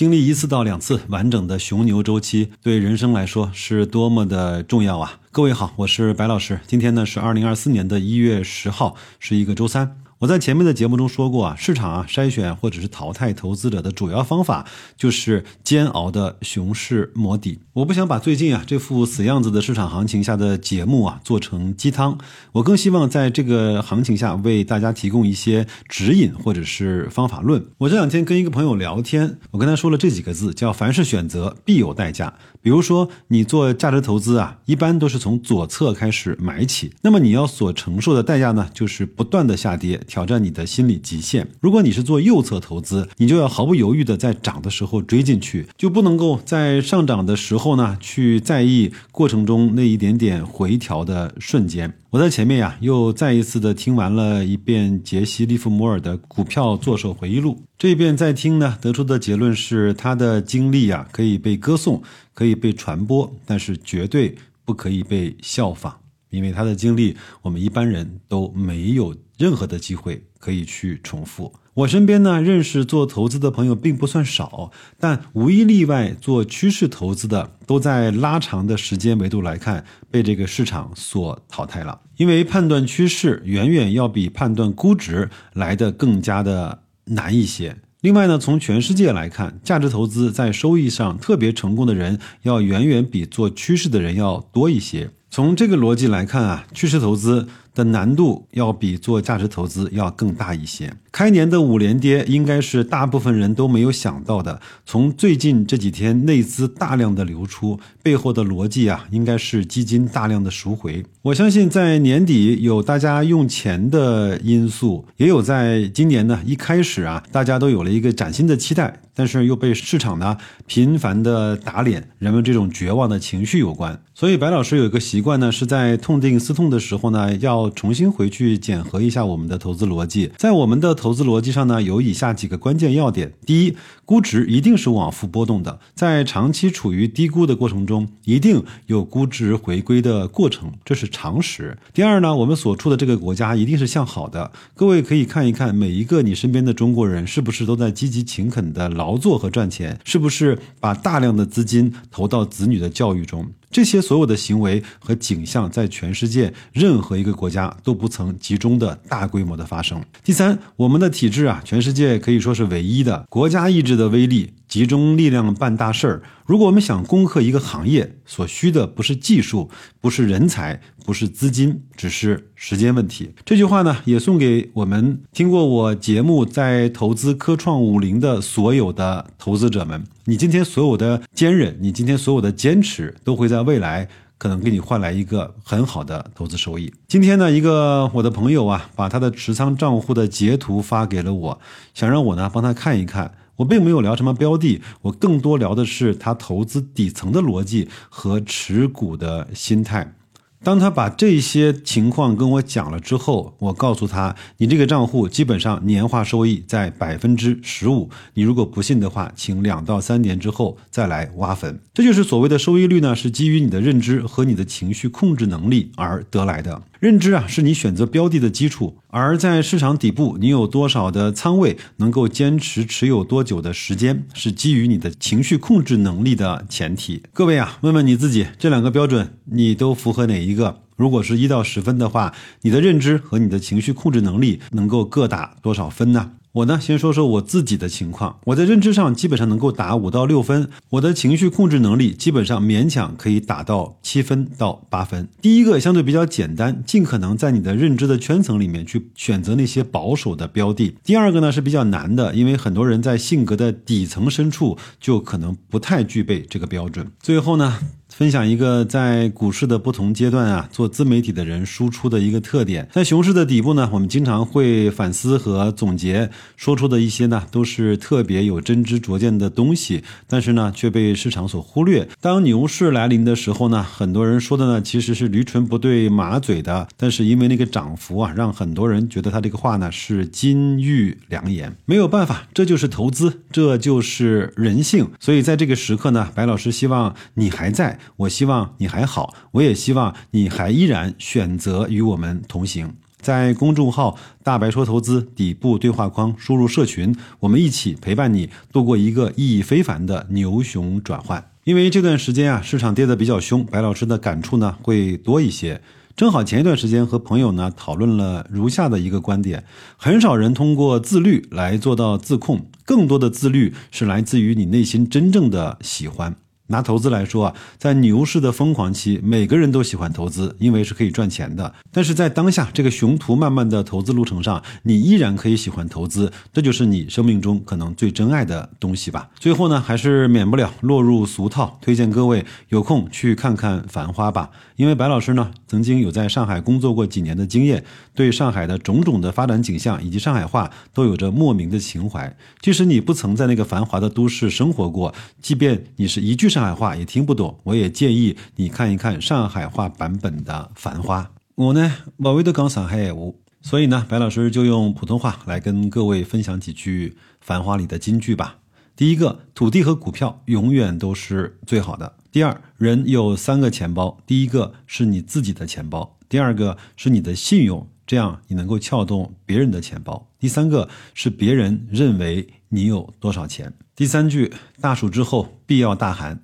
[0.00, 5.20] 经历一次到两次完整的雄牛周期，对人生来说是多么的重要啊！
[5.30, 9.98] 各位好，我是白老师，今天呢是二零二四年的一月十号，是一个周三。
[10.20, 17.60] 我在前面的节目中说过啊，市场啊筛选或者是淘汰投资者的主要方法就是煎熬的熊市磨底。
[17.72, 22.18] 我不想把最近啊这副死样子的市场行情下的节目啊做成鸡汤，
[22.52, 27.64] 我更希望在这个行情下为大家提供一些指引或者是方法论。
[27.78, 32.34] 我这两天跟一个朋友聊天，我跟他说了这几个字，叫凡是选择必有代价。
[32.60, 39.98] 比如说你做价值投资啊，一般都是从左侧开始买起，那么你要所承受的代价呢，就是不断的下跌。
[40.10, 41.46] 挑战你的心理极限。
[41.60, 51.94] 如果你是做右侧投资，你就要毫不犹豫的在涨的时候追进去，就不能够在上涨的时候呢去在意过程中那一点点回调的瞬间。
[52.10, 62.02] 我在前面呀又再一次的听完了一遍杰西·利弗摩尔的《股票作手回忆录》，这一遍再听呢，得出的结论是他的经历啊可以被歌颂，
[62.34, 64.34] 可以被传播，但是绝对
[64.64, 65.96] 不可以被效仿。
[66.30, 71.50] 因为他的经历，我们一般人都没有任何的机会可以去重复。
[71.72, 81.98] 我身边呢，认识做投资的朋友并不算少，但无一例外，做趋势投资的都在拉长的时间维度来看，被这个市场所淘汰了。
[82.18, 87.74] 因为判断趋势远远要比判断估值来的更加的难一些。
[88.02, 95.10] 另外呢，从全世界来看，价值投资在收益上特别成功的人，要远远比做趋势的人要多一些。
[95.30, 97.48] 从这个逻辑来看啊，趋势投资。
[97.74, 100.92] 的难度要比做价值投资要更大一些。
[101.12, 104.60] 开年的五连跌应该是大部分人都没有想到的。
[104.86, 111.04] 从最近这几天内资大量的流出背后的逻辑啊，应该是基金大量的赎回。
[111.22, 124.00] 我相信在年底有大家用钱的因素，也有在今年呢一开始啊，大家都有了一个崭新的期待，但是又被市场呢频繁的打脸，人们这种绝望的情绪有关。
[124.14, 127.59] 所以白老师有一个习惯呢，是在痛定思痛的时候呢，要。
[127.60, 133.76] 要重新回去检核一下我们的投资逻辑，在我们的投资逻辑上呢，有以下几个关键要点：第一，
[134.06, 141.76] 估值一定是往复波动的，在长期处于低估的过程中，一定有估值回归的过程，这是常识。
[141.92, 153.46] 第二呢，我们所处的这个国家一定是向好的，各位可以看一看每一个你身边的中国人是不是都在积极勤恳的劳作和赚钱，是不是把大量的资金投到子女的教育中。
[153.70, 160.02] 这些所有的行为和景象，在全世界任何一个国家都不曾集中的大规模的发生。
[160.24, 164.52] 第三，我们的体制啊，全世界可以说是唯一的国家意志的威力。
[164.70, 166.22] 集中力量办大事儿。
[166.46, 169.68] 如果我们想攻克一个行业，所需的不是技术，
[170.00, 173.32] 不是人才，不是资金，只是时间问题。
[173.44, 180.04] 这句话呢，也送给我们听过我节目在投资科创五零的所有的投资者们。
[180.26, 184.08] 你今天所有的坚韧，你今天所有的坚持，都会在未来
[184.38, 186.92] 可能给你换来一个很好的投资收益。
[187.08, 191.60] 今天呢，一个我的朋友啊，把他的持仓账户的截图发给了我，
[191.92, 193.34] 想让我呢帮他看一看。
[193.60, 200.14] 我并没有聊什么标的，我更多聊的是他投资底层的逻辑和持股的心态。
[200.62, 208.10] 当他把这些情况跟我讲了之后，我告诉他：“你这个账户基本上年化收益在百分之十五。
[208.34, 216.82] 你如果不信的话，请两到三年之后再来挖坟。”这就是所谓的收益率呢，是基于你的认知和你的情绪控制能力而得来的。
[217.00, 227.22] 认知啊，是你选择标的的基础；而在市场底部，你有多少的仓位，能够坚持持有多久的时间，是基于你的情绪控制能力的前提。
[227.32, 230.82] 各位啊，问问你自己，这两个标准你都符合哪一一个？
[230.96, 236.32] 如果是一到十分的话，你的认知和你的情绪控制能力能够各打多少分呢？
[236.52, 238.40] 我呢，先说说我自己的情况。
[238.46, 245.28] 我在认知上基本上能够打五到六分，我的情绪控制能力基本上勉强可以打到七分到八分。
[245.40, 250.96] 第一个相对比较简单，尽可能在你的认知的圈层里面去选择那些保守的标的。
[251.04, 257.10] 第二个呢是比较难的，因为很多人在性格的底层深处就可能不太具备这个标准。
[257.20, 257.78] 最后呢。
[258.20, 262.86] 分享一个在股市的不同阶段啊，做自媒体的人输出的一个特点。
[262.92, 272.06] 在熊市的底部呢，我们经常会反思和总结，说出的一些呢都是特别有真知灼见的东西，但是呢却被市场所忽略。
[272.20, 281.74] 当牛市来临的时候呢，很多人说的呢其实是驴唇不对马嘴的，但是因为那个涨幅啊，让很多人觉得他这个话呢是金玉良言。
[281.86, 285.08] 没有办法，这就是投资，这就是人性。
[285.18, 287.98] 所以在这个时刻呢，白老师希望你还在。
[288.16, 292.94] 我希望你还好，我也希望你还依然选择与我们同行。
[293.20, 301.50] 在公众号“大白说投资”底部对话框输入社群，我们一起陪伴你度过一个意义非凡的牛熊转换。
[301.64, 305.82] 因为这段时间啊，市场跌得比较凶，白老师的感触呢会多一些。
[306.16, 309.64] 正好前一段时间和朋友呢讨论了如下的一个观点：
[309.98, 316.34] 很少人通过自律来做到自控，更多的自律是来自于你内心真正的喜欢。
[316.70, 321.72] 拿投资来说啊，在牛市的疯狂期，每个人都喜欢投资，因为是可以赚钱的。
[321.92, 329.28] 但是在当下这个雄图漫漫的投资路程上，你依然可以喜欢投资，这就是你生命中可能最珍爱的东西吧。
[329.38, 334.50] 最后呢，还是免不了落入俗套，推荐各位有空去看看《繁花》吧。
[334.76, 337.84] 因为白老师呢，曾经有在上海工作过几年的经验，
[338.14, 342.34] 对上海的种种的发展景象以及上海话都有着莫名的情怀。
[342.60, 351.22] 即使你不曾在那个繁华的都市生活过，即便你是一句上上海话也听不懂，我也建议你看一看上海话版本的《繁花》。
[351.54, 358.58] 我呢，不会的讲上海话，所以呢，白老师就用普通话来跟各位分享几句《繁花》里的金句吧。
[358.94, 362.14] 第一个，土地和股票永远都是最好的。
[362.30, 370.28] 第二，人有三个钱包，第一个是你自己的钱包，第二个是你的信用，这样你能够撬动别人的钱包。
[370.38, 373.72] 第三个是别人认为你有多少钱。
[373.96, 376.38] 第三句，大暑之后必要大寒。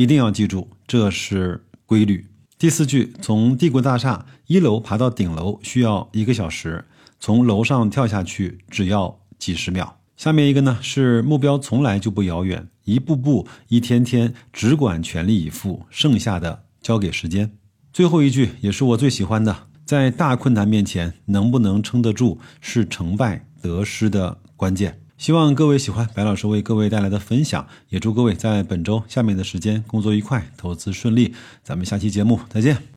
[0.00, 2.26] 一定要记住，这是规律。
[2.58, 6.86] 第四句，从帝国大厦一楼爬到顶楼需要一个小时，
[7.18, 10.00] 从楼上跳下去只要几十秒。
[10.16, 17.52] 下面一个呢，是目标从来就不遥远，一步步、一天天，只管全力以赴，剩下的交给时间。
[17.92, 19.54] 最后一句也是我最喜欢的，
[19.84, 24.99] 在大困难面前，能不能撑得住，是成败得失的关键。
[25.20, 31.34] 希望各位喜欢白老师为各位带来的分享，也祝各位在本周下面的时间工作愉快，投资顺利。
[31.62, 32.90] 咱们下期节目再见。